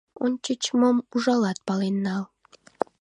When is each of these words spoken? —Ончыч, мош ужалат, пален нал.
—Ончыч, 0.23 0.63
мош 0.79 0.97
ужалат, 1.15 1.57
пален 1.67 1.95
нал. 2.05 2.23